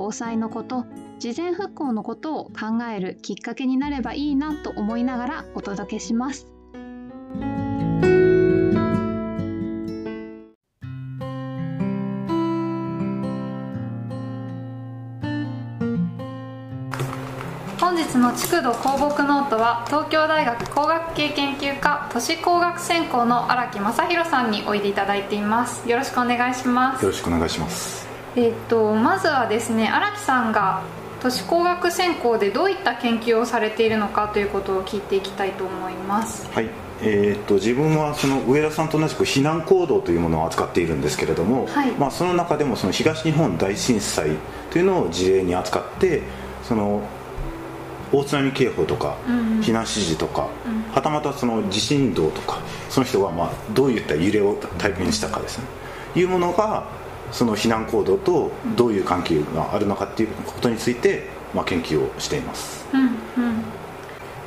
[0.00, 0.86] 防災のこと
[1.18, 6.46] 事前復興のことを考えるきっかけになればいいなと思いながらお届けします。
[17.78, 25.86] 本日の築土工木ノートは東京大学工学系研究科都市工学専攻の荒木正弘さんにおいでいただいています。
[25.86, 27.04] よろしくお願いします。
[27.04, 28.09] よろしくお願いします。
[28.36, 30.82] えっ、とまずはですね荒木さんが
[31.20, 36.50] 都市工学専攻でどういった研究をされているのかということを聞いていきたいと思います。
[36.52, 36.68] はい。
[37.02, 41.90] えー、と自分はその上田さんと同じく避難行動というものを扱っているんですけれども、はい。
[41.92, 44.30] まあ、その中でもその東日本大震災
[44.70, 46.22] というのを事例に扱って
[46.62, 47.02] その
[48.12, 49.16] 大津波警報とか
[49.62, 50.82] 避難指示とか、うん。
[50.92, 55.64] はたまたその地震動とかその人がまあどういった揺れを体験したかですね。
[56.16, 56.84] いうものが
[57.32, 62.86] その避難行動とどういう関係があるのかっていうことについて、まあ、研究をしています。
[62.92, 63.10] うんうん。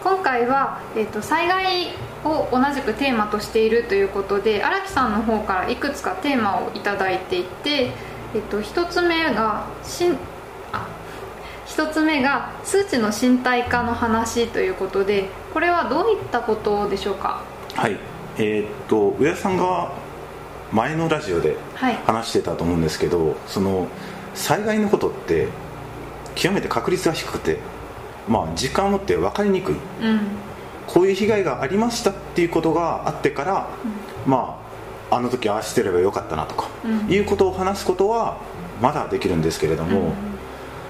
[0.04, 1.88] 今回は、えっと災害
[2.26, 7.92] を同じくテーマとしているということで荒木さんの方からいくつかテーマを頂いただいていて、
[8.36, 10.18] えっと一つ目がしん
[10.74, 10.88] あ
[11.66, 17.42] 一つ目が数値の身体化の話ということでこれはどういったことでしょうか？
[17.76, 17.98] はい。
[18.38, 19.92] えーっと上田さんが
[20.74, 21.96] 前のラジオではい。
[22.06, 23.88] 話してたと思うんですけどその
[24.34, 25.48] 災害のことって
[26.36, 27.60] 極めて確率が低くて
[28.28, 29.76] まあ時間をもって分かりにくい。
[29.76, 30.20] うん。
[30.88, 33.70] こういう被害がありましたっていうことがあってから、
[34.26, 34.60] ま
[35.10, 37.12] ああの時ああしてればよかったなとか、うん。
[37.12, 38.38] いうことを話すことは
[38.82, 40.14] まだできるんですけれども、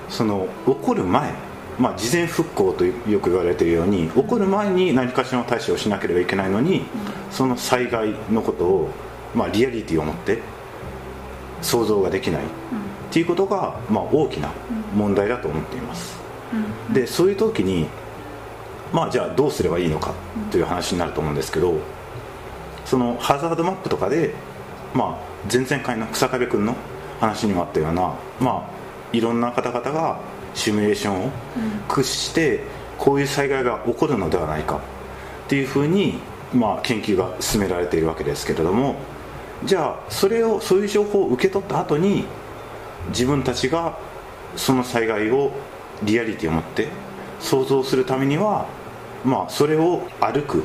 [0.10, 1.34] その起こる前
[1.80, 6.86] まあ、事前復興とよく言われているように起こる前に何かしらの対処をしなければいけないのに、
[7.32, 8.90] その災害のことを、
[9.36, 10.40] まあ、リアリティを持って
[11.62, 12.42] 想像ができない。
[12.44, 12.46] っ
[13.14, 14.50] ていうことが、まあ、大きな
[14.96, 16.18] 問題だと思っています、
[16.92, 17.88] でそういう時に
[18.92, 20.14] まあじゃあどうすればいいのか
[20.50, 21.76] という話になると思うんですけど
[22.86, 24.34] そのハザードマップとかで、
[24.96, 26.76] まあ、前々回の草壁君の
[27.20, 30.20] 話にもあったような、まあ、いろんな方々が
[30.56, 31.32] シミュレーションを
[31.88, 32.62] 駆使して
[32.98, 34.80] こういう災害が起こるのではないかっ
[35.50, 36.20] ていうふうに、
[36.54, 38.96] まあ、研究が進められているわけですけれども
[39.66, 42.26] じゃあそれをそういう情報を受け取った後に
[43.10, 43.98] 自分たちが
[44.56, 45.52] その災害を
[46.04, 46.90] リアリティを持って
[47.40, 48.68] 想像するためには、
[49.24, 50.64] まあ、それを歩く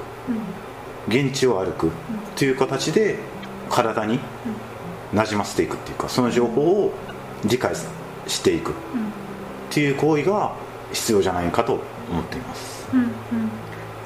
[1.08, 1.90] 現地を歩く
[2.36, 3.18] という形で
[3.70, 4.20] 体に
[5.12, 6.92] なじませていくっていうかその情報を
[7.44, 7.74] 理解
[8.26, 8.74] していくっ
[9.70, 10.54] ていう行為が
[10.92, 11.80] 必要じゃないかと
[12.10, 12.88] 思っています。
[12.92, 13.08] うんうん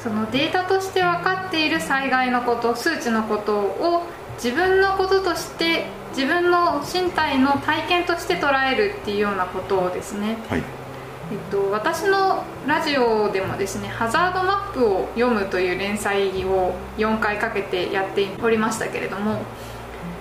[0.02, 4.02] そのデータとして分かっている災害のこと数値のことを
[4.36, 19.40] 自分のこととして自分の身体の体験として捉えるっていうようなことですね、はい、えっと、私のラジオでもですねハザードマップを読むという連載を4回かけてやっておりましたけれども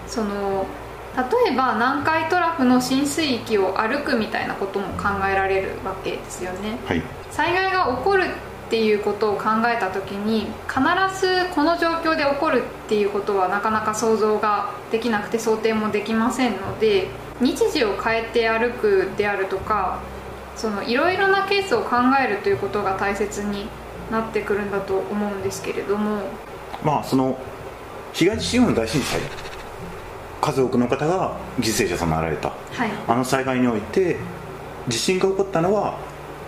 [0.08, 0.66] その
[1.16, 6.78] 例えば南海トラフの浸水域を歩くみたいなことも考えられるわけですよね。
[6.86, 7.02] はい、
[7.32, 8.28] 災害が起こる
[8.72, 10.80] っていうことを考えた時に必
[11.20, 17.10] ずこの状況で起こるっていうことはなかなか想像ができなくて想定もできませんので
[17.42, 20.00] 日時を変えて歩くであるとか
[20.56, 23.68] そのいろいろなケースを考えるということが大切に
[24.10, 26.22] なってくるんだと思うんですけれども。
[26.82, 27.38] まあその
[28.14, 29.20] 東日本大震災
[30.40, 32.48] 数多くの方が犠牲者となられた。
[32.72, 32.90] はい。
[33.06, 34.16] あの災害において
[34.88, 35.98] 地震が起こったのは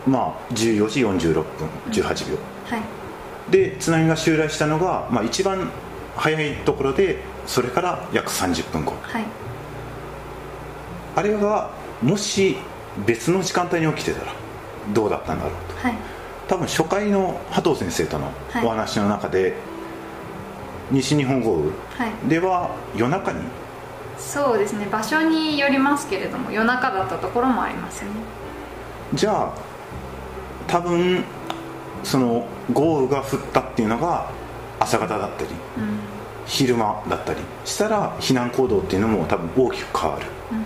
[0.05, 1.45] まあ14時46分
[1.91, 2.81] 18秒、はい。
[3.51, 5.69] で津波が襲来したのが、まあ、一番
[6.15, 8.93] 早いところでそれから約30分後。
[9.01, 9.25] はい。
[11.15, 11.71] あれが
[12.01, 12.57] もし
[13.05, 14.33] 別の時間帯に起きてたら
[14.93, 15.87] どうだったんだろうと。
[15.87, 15.95] はい。
[16.47, 18.65] 多分初回の波藤先生とのはい。
[18.65, 19.53] お話の中で、
[20.91, 21.71] 西日本豪雨。
[21.97, 22.29] はい。
[22.29, 23.39] では夜中に。
[24.17, 24.87] そうですね。
[24.91, 28.11] 場所によりますけれども夜中だったところもありますね。
[29.13, 29.53] じゃあ
[30.67, 31.23] 多分
[32.03, 34.29] その豪雨が降ったっていうのが
[34.79, 35.99] 朝方だったりうん。
[36.45, 40.25] 昼間だったりしたら避難行動っていうのも多分大きく変わる。
[40.51, 40.65] うん。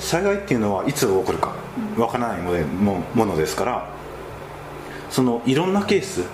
[0.00, 1.54] 災害っていうのはいつ起こるか
[1.96, 3.88] わからないのでもものですから
[5.10, 6.24] そのいろんなケース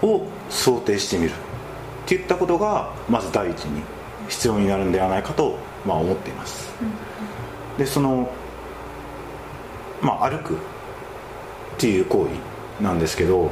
[0.00, 1.32] を想定してみる。
[2.02, 3.82] っていったことがまず第一に
[4.28, 6.72] 必要になるんではないかと、まあ、思っています、
[7.78, 8.30] でその
[10.00, 10.58] まあ歩く
[11.82, 12.28] っていう行
[12.78, 13.50] 為なんですけど、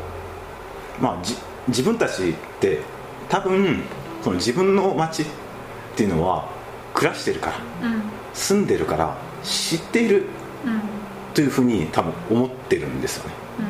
[1.01, 1.35] まあ、じ
[1.67, 2.79] 自分たちって
[3.29, 3.83] 多分
[4.23, 5.27] その自分の街っ
[5.97, 6.49] ていうのは
[6.95, 7.51] 暮らしてるか
[7.81, 8.03] らうん。
[8.33, 10.27] 住んでるから知っている
[10.65, 10.81] うん。
[11.35, 13.35] というふうに多分思ってるんですよね。
[13.59, 13.65] うん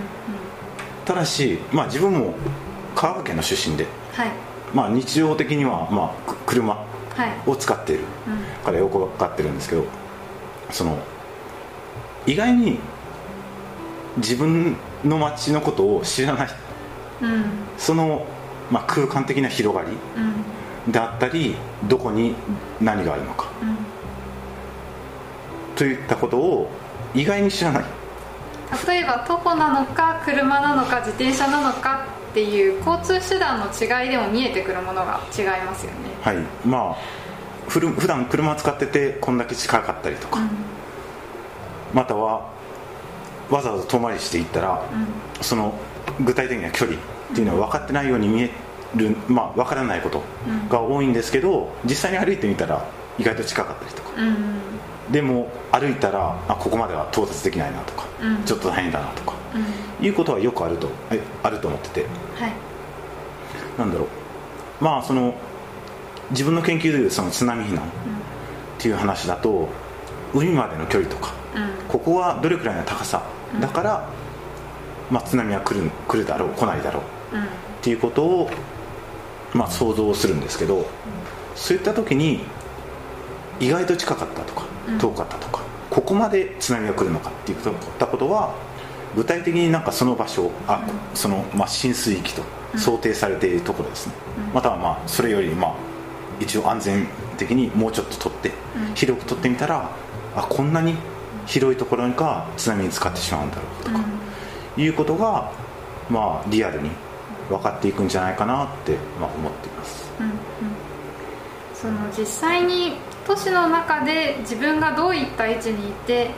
[1.06, 2.34] ただし、まあ、自分も
[2.94, 4.30] 香川県の出身で、はい。
[4.74, 6.84] まあ、日常的には、まあ、く車は
[7.26, 7.50] い。
[7.50, 8.30] を使っているう
[8.60, 9.84] んからよく分かってるんですけど
[10.70, 10.98] その
[12.26, 12.78] 意外に
[14.16, 16.48] 自分の街のことを知らない。
[17.22, 17.44] うん。
[17.78, 18.26] その、
[18.70, 19.90] まあ、空間的な広がり
[20.86, 20.92] うん。
[20.92, 21.56] であったり
[21.88, 22.34] どこに
[22.80, 23.48] 何があるのか。
[23.62, 23.76] うん。
[25.76, 26.70] といったことを
[27.14, 27.84] 意外に知らない。
[28.86, 35.98] 例えば徒歩なのか車なのか自転車なのかっていう交通手段の違いでも見えてくるものが違いますよね。
[36.22, 36.36] はい。
[36.64, 36.96] まあ
[37.68, 40.40] ふる普段車を使っててこんだけ近かったりとか、
[41.92, 42.48] または
[43.50, 44.82] わざわざ遠回りしていったら、
[45.40, 45.74] その
[46.24, 47.00] 具体的な距離っ
[47.34, 48.50] ていうのは分かってないように見え
[48.96, 50.22] る、まあ、分からないこと
[50.68, 52.86] が多いんですけど実際に歩いてみたら
[53.18, 54.10] 意外と近かったりとか。
[54.16, 55.12] うんうん。
[55.12, 58.44] でも歩いたらあここまでは到達できないなとか、うん。
[58.44, 59.34] ちょっと大変だなとか
[60.00, 60.06] うん。
[60.06, 62.06] いうことはよくあるとえあると思ってて。
[62.36, 62.52] はい。
[63.78, 64.04] なんだろ
[64.80, 64.84] う。
[64.84, 65.34] まあその
[66.30, 67.88] 自分の研究でいうその津波避難っ
[68.78, 69.68] ていう話だと
[70.32, 71.88] 海までの距離とかうん。
[71.88, 73.22] ここはどれくらいの高さ
[73.58, 74.08] だから、
[75.10, 77.02] まあ、津波は来る来るだろう来ないだろ
[77.32, 77.46] ううんっ
[77.82, 78.50] ていうことを、
[79.54, 80.86] まあ、想像するんですけど、
[81.54, 82.40] そういった時に
[83.58, 84.98] 意外と近かったとかうん。
[84.98, 87.58] 遠かったとか、ここまで津波が来るのかっていっ
[87.98, 88.54] たことは
[89.16, 92.42] 具体的になんかその場所あその、まあ、浸水域と
[92.76, 94.14] 想定されているところですね、
[94.48, 94.54] うん。
[94.54, 95.74] またはまあそれよりまあ
[96.38, 97.06] 一応安全
[97.38, 98.94] 的にもうちょっと取って、うん。
[98.94, 99.90] 広く取ってみたら
[100.36, 100.94] あこんなに
[101.50, 103.98] 広いところが津波に使ってしまうんだろうとか、
[104.76, 105.50] いうことが
[106.08, 106.90] まあリアルに
[107.48, 110.08] 分かっていくんじゃないかなって、まあ、思っています。
[110.20, 110.34] うんうん。
[111.74, 112.92] その実際に
[113.26, 116.30] 都市の中で自分がどういった位置にいて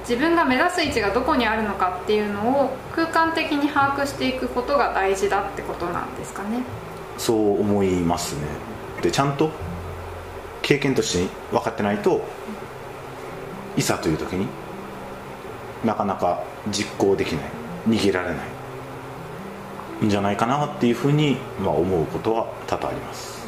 [0.00, 6.62] 自分が目指す位置がどこにあるのかっていうのを空間的に把握していくことが大事だってことなんですかね。
[7.18, 8.42] そう思いますね。
[9.00, 9.50] でちゃんと
[10.62, 12.24] 経験として分かってないと
[13.76, 14.46] いざという時に
[15.84, 17.50] なかなか実行できない
[17.88, 18.34] 逃げられな
[20.02, 23.46] いんじゃないかなっていうふうに、まあ、思うことは多々あります。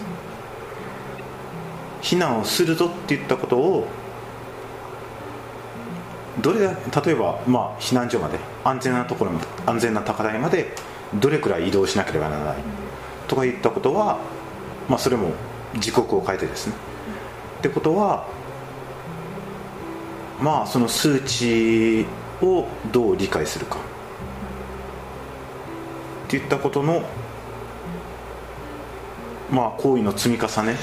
[2.01, 3.89] 避難をするぞって言ったことを
[6.41, 6.69] どれ例
[7.13, 10.73] えば、まあ、避難所まで安全なところまで安全な高台まで
[11.15, 12.57] どれくらい移動しなければならない
[13.27, 14.19] とか言ったことは、
[14.89, 15.33] まあ、それも
[15.79, 16.75] 時刻を変えてですね。
[17.59, 18.27] ってことは
[20.40, 22.06] まあその数値
[22.43, 23.76] をどう理解するか。
[26.26, 27.02] っていったことの
[29.50, 30.76] まあ行為の積み重ね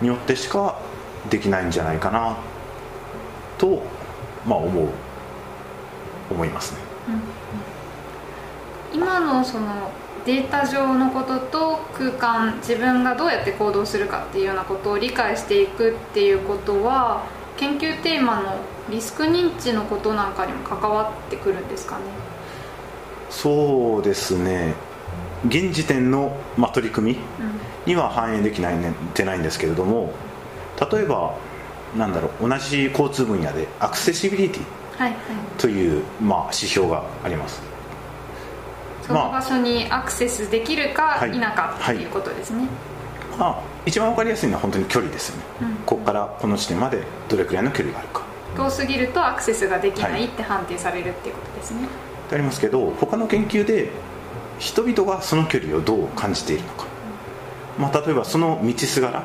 [0.00, 0.78] によってしか
[1.30, 2.36] できないんじゃないかな
[3.58, 3.82] と
[4.46, 4.88] まあ思う。
[6.30, 6.80] 思いますね。
[8.92, 9.90] 今のその
[10.24, 17.24] データ上のことと空間自分がどうやって行動するかっていうようなことを理解していくっていうことは
[17.58, 18.56] 研究テーマの
[18.88, 22.04] リスク認知のことなんかにも関わってくるんですかね。
[23.30, 24.74] そうですね。
[25.46, 27.18] 現時点の、まあ、取り組み
[27.86, 30.12] には反映できないねてないんですけれども
[30.92, 31.36] 例えば
[31.96, 34.62] なんだろう同じ交通分野でアクセシビリティ
[34.98, 35.20] はいはい。
[35.58, 37.62] という、まあ、指標があります。
[39.06, 41.32] その場所にアクセスできるかはい。
[41.32, 42.66] 否かっていうことですね、
[43.38, 45.74] まあ、一番わかりやすいのは本当に距離ですよね、うん。
[45.86, 48.22] ここからこの地点までどれくらいの距離があるか。
[48.56, 51.86] 遠すぎるとアクセスができなはいいって判定されるっていうことですね、
[52.28, 53.90] ってありますけど他の研究で
[54.58, 56.86] 人々がその距離をどう感じているのか、
[57.78, 59.22] まあ、例えばその道すがら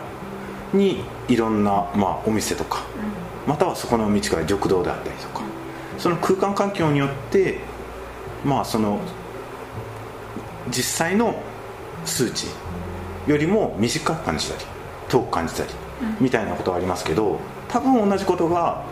[0.74, 2.84] にいろんな、まあ、お店とか
[3.46, 5.42] またはそこの道から緑道であったりとか
[5.98, 7.60] その空間環境によって
[8.46, 9.00] まあその
[10.70, 11.42] 実際の
[12.06, 12.48] 数値
[13.28, 14.66] よりも短く感じたり
[15.10, 15.70] 遠く感じたり
[16.20, 18.84] みたいなことはありますけど多分同じことが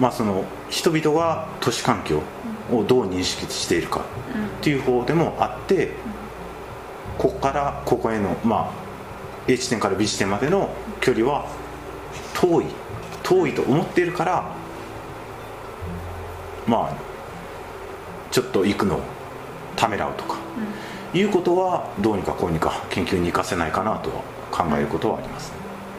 [0.00, 2.22] まあその人々が都市環境
[2.72, 5.92] をどう認識しているかっていう方でもあって
[7.16, 8.72] ここからここへのまあ
[9.48, 11.46] A 地点から B 地点までの距離は
[12.34, 12.64] 遠い
[13.22, 14.54] 遠いと思っているから
[16.66, 17.08] まあ
[18.30, 19.00] ちょっと行くのを
[19.74, 20.36] ためらうとか、
[21.14, 24.10] いうことはどうにかこうにか研究に生かせないかなと
[24.50, 25.52] 考えることはあります、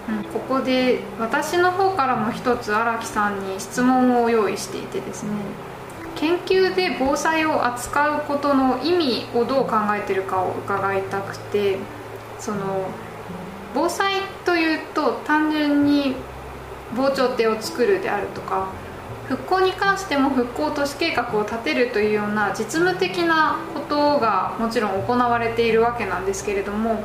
[0.09, 5.31] うん、ここで私の方からも一つ荒木さんに質問を用意していてですね
[6.15, 11.77] 研究で防災を扱うことの意味をどう考えてるかを伺いたくて
[12.39, 12.87] その
[13.73, 16.15] 防災というと単純に
[16.95, 18.67] 防潮堤を作るであるとか
[19.29, 27.03] 復興に関しても復興都市計画を立てるというような実務的なことがもちろん行われているわけなんですけれども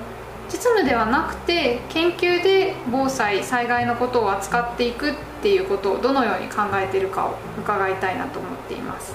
[0.49, 9.15] 実務ではなくて研究で防災災害のことを扱っていくっていうことをどのように考えているかを伺いたいなと思っています。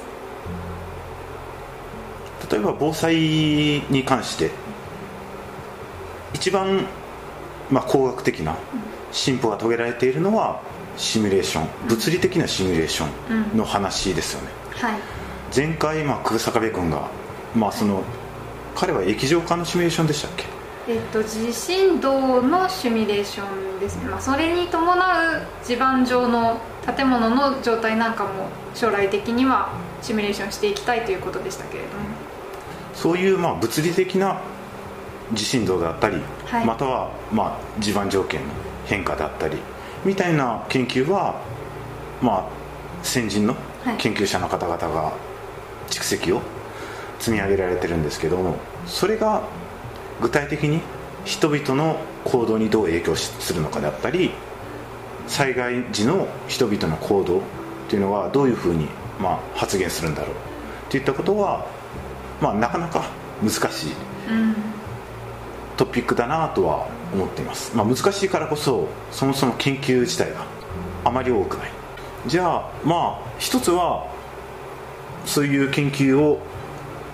[2.52, 4.52] 例えば防災に関して
[6.34, 6.86] 一番
[7.72, 8.56] まあ工学的な
[9.12, 10.62] 進歩が遂げられているのは
[11.00, 13.08] シミュレーション物理的なシミュレーショ
[13.54, 15.00] ンの話ですよね、はい、
[15.56, 17.10] 前回、まあ、久坂部君が、
[17.56, 18.04] まあ、その
[18.76, 20.46] 彼は液状化のシミュレーションでしたっけ？
[20.88, 23.98] えっと、地震動のシミュレーションです。
[23.98, 24.96] ね、まあ、それに伴
[25.38, 26.60] う地盤上の
[26.96, 29.70] 建物の状態なんかも将来的には
[30.02, 31.94] シミュレーションしていきたいということでしたけれども。
[32.94, 34.42] そういうまあ物理的な
[35.32, 38.48] 地震動だったり、はい、またはまあ地盤条件の
[38.86, 39.58] 変化だったり
[40.06, 41.42] みたいな研究は、
[42.22, 42.50] まあ、
[43.04, 43.56] 先人の
[43.98, 45.14] 研究者の方々が
[45.90, 46.42] 蓄積を
[47.20, 49.44] 積み上げられてるんですけどもそれが
[50.22, 50.82] 具体的に
[51.26, 54.32] 人々の行動にどう影響するのかだったり
[55.28, 57.42] 災害時の人々の行動っ
[57.90, 58.88] ていうのはどういうふうに、
[59.20, 60.36] まあ、発言するんだろう
[60.90, 61.68] といったことは、
[62.42, 63.10] まあ、なかなか
[63.42, 63.96] 難しい
[65.78, 70.46] トピックだなとは思っています、まあ、難しいからこそそもそも研究自体が
[71.04, 71.72] あまり多くない。
[72.28, 74.08] じゃあまあ一つは
[75.26, 76.40] そういう研究を、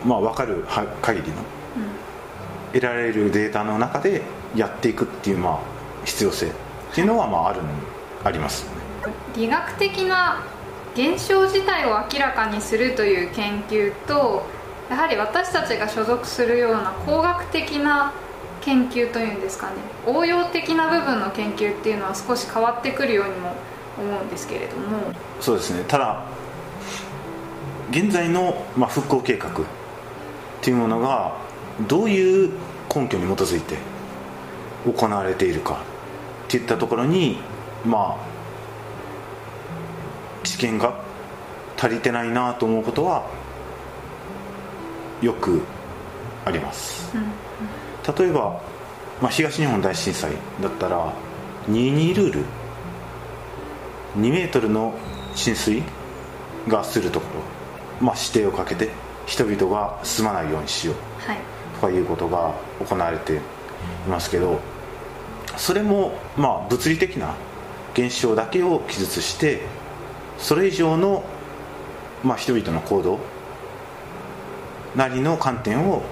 [0.05, 0.65] まあ、分かる
[1.01, 1.35] 限りの、
[2.73, 4.21] 得られるデータの中で
[4.55, 5.59] やっていくっていう、まあ、
[6.05, 6.51] 必要性っ
[6.93, 7.61] ていうのは、まあ、ある
[8.23, 8.71] あります、ね、
[9.35, 10.43] 理学的な
[10.95, 14.43] 現象自体を明らかにするという研究と
[14.89, 18.13] やはり私たちが所属するような工学的な
[18.65, 19.73] 研究というんですかね。
[20.07, 23.53] 応用的な部分の研究っていうのは少し変わってくるようにも
[23.97, 25.13] 思うんですけれども。
[25.39, 25.83] そうですね。
[25.87, 26.25] ただ
[27.91, 29.53] 現在の、まあ、復興計画っ
[30.61, 31.37] ていうものが
[31.87, 32.51] どういう
[32.93, 33.77] 根拠に基づいて
[34.85, 35.83] 行われているか
[36.45, 37.37] っていったところに
[37.85, 38.25] まあ
[40.43, 40.95] 知見が
[41.77, 43.29] 足りてないなと思うことは
[45.21, 45.61] よく
[46.45, 47.44] あります、うん
[48.17, 48.61] 例えば、
[49.21, 50.31] まあ、東日本大震災
[50.61, 51.13] だったら
[51.69, 52.45] 22ルール。
[54.17, 54.93] 2メートルの
[55.35, 55.83] 浸水
[56.67, 57.25] がするとこ
[57.99, 58.89] ろ、まあ、指定をかけて
[59.25, 60.95] 人々が住まないようにしよう、
[61.29, 61.37] はい、
[61.75, 63.39] とかいうことが行われてい
[64.09, 64.59] ますけど
[65.57, 67.35] それもまあ物理的な
[67.93, 69.61] 現象だけを記述して
[70.37, 71.23] それ以上の
[72.23, 73.19] まあ人々の行動
[74.95, 76.03] なりの観点を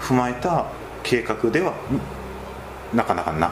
[0.00, 0.66] 踏まえた
[1.06, 1.72] 計画では
[2.92, 3.50] なかなかない、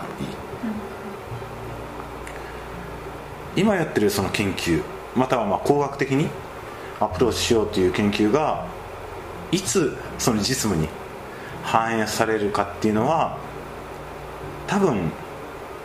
[3.54, 4.82] うん、今やってるその研究
[5.14, 6.28] またはまあ工学的に
[6.98, 8.66] アプローチしようという研究が
[9.52, 10.88] いつその実務に
[11.62, 13.38] 反映されるかっていうのは
[14.66, 15.12] 多分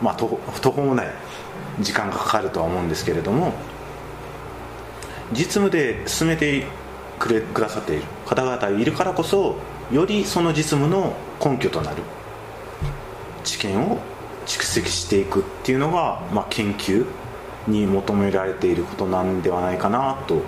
[0.02, 0.26] まあ途
[0.72, 1.06] 方もない
[1.80, 3.52] 時間がかかるとは思うんですけれども
[5.32, 6.66] 実務で進めて
[7.20, 9.56] くれくださっている方々いるからこそ
[9.90, 12.02] よりその実務の根拠となる。
[13.42, 13.98] 知見を
[14.46, 17.06] 蓄積していくっていうのが、まあ、研究
[17.66, 20.42] に求められていることなんではないかなと。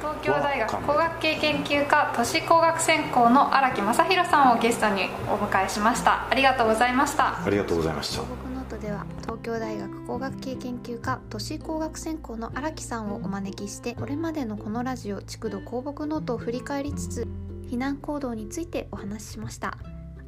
[0.00, 6.28] 東京大学工学系研究科都市工学専攻の荒木正弘さんをゲストにお迎えしました。
[6.28, 7.42] ありがとうございました。
[7.44, 8.22] ありがとうございました。
[8.22, 17.28] ノートでは東京大学工学系研究科都市工学専攻の荒木さんをお招きしてこれまでのこのラジオ築土構木ノートを振り返りつつ
[17.68, 19.78] 避難行動についてお話ししました。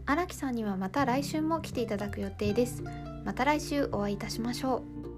[0.07, 2.83] 荒木さんにはまた来週も来ていただく予定です。
[3.25, 5.10] また来週お会いいたしましょう。